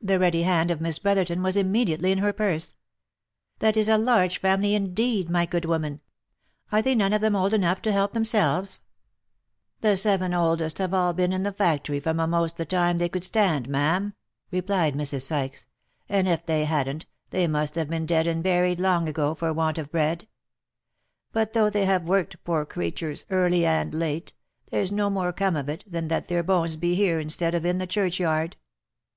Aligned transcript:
The 0.00 0.20
ready 0.20 0.44
hand 0.44 0.70
of 0.70 0.80
Miss 0.80 1.00
Brotherton 1.00 1.42
was 1.42 1.56
immediately 1.56 2.12
in 2.12 2.18
her 2.18 2.32
purse." 2.32 2.76
That 3.58 3.76
is 3.76 3.88
a 3.88 3.98
large 3.98 4.38
family 4.38 4.76
indeed, 4.76 5.28
my 5.28 5.44
good 5.44 5.64
woman. 5.64 6.02
Are 6.70 6.80
they 6.80 6.94
none 6.94 7.12
of 7.12 7.20
them 7.20 7.34
old 7.34 7.52
enough 7.52 7.82
to 7.82 7.90
help 7.90 8.12
themselves 8.12 8.80
?""The 9.80 9.96
seven 9.96 10.32
oldest 10.34 10.78
have 10.78 10.94
all 10.94 11.14
been 11.14 11.32
in 11.32 11.42
the 11.42 11.50
factory 11.50 11.98
from 11.98 12.20
a'most 12.20 12.58
the 12.58 12.64
time 12.64 12.98
they 12.98 13.08
could 13.08 13.24
stand, 13.24 13.68
ma'am," 13.68 14.14
replied 14.52 14.94
Mrs. 14.94 15.22
Sykes," 15.22 15.66
and 16.08 16.28
if 16.28 16.46
they 16.46 16.64
hadn't, 16.64 17.06
they 17.30 17.48
must 17.48 17.74
have 17.74 17.90
been 17.90 18.06
dead 18.06 18.28
and 18.28 18.44
buried 18.44 18.78
long 18.78 19.08
ago 19.08 19.34
for 19.34 19.52
want 19.52 19.78
of 19.78 19.90
bread. 19.90 20.28
But 21.32 21.54
though 21.54 21.70
they 21.70 21.86
have 21.86 22.04
worked 22.04 22.44
poor 22.44 22.64
creturs, 22.64 23.26
early 23.30 23.66
and 23.66 23.92
late, 23.92 24.32
there's 24.70 24.92
no 24.92 25.10
more 25.10 25.32
come 25.32 25.56
of 25.56 25.68
it, 25.68 25.82
than 25.90 26.06
that 26.06 26.28
their 26.28 26.44
bones 26.44 26.76
be 26.76 26.94
here 26.94 27.18
instead 27.18 27.56
of 27.56 27.64
in 27.64 27.78
the 27.78 27.86
churchyard." 27.88 28.56